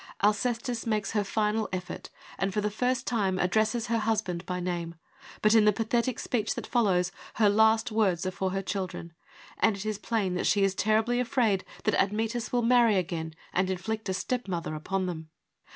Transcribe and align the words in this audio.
Alcestis 0.23 0.87
makes 0.87 1.11
her 1.11 1.23
final 1.23 1.69
effort, 1.71 2.09
and 2.39 2.51
for 2.51 2.59
the 2.59 2.71
first 2.71 3.05
time 3.05 3.37
addresses 3.37 3.85
her 3.85 3.99
husband 3.99 4.43
by 4.47 4.59
name, 4.59 4.95
but 5.43 5.53
in 5.53 5.63
the 5.63 5.71
pathetic 5.71 6.17
speech 6.17 6.55
that 6.55 6.65
follows, 6.65 7.11
her 7.35 7.47
last 7.49 7.91
words 7.91 8.25
are 8.25 8.31
for 8.31 8.49
her 8.49 8.63
children, 8.63 9.13
and 9.59 9.77
it 9.77 9.85
is 9.85 9.99
plain 9.99 10.33
that 10.33 10.47
she 10.47 10.63
is 10.63 10.73
terribly 10.73 11.19
afraid 11.19 11.63
that 11.83 11.93
Admetus 12.01 12.51
will 12.51 12.63
marry 12.63 12.95
again 12.95 13.35
and 13.53 13.69
inflict 13.69 14.09
a 14.09 14.13
step 14.15 14.47
mother 14.47 14.73
upon 14.73 15.05
them. 15.05 15.29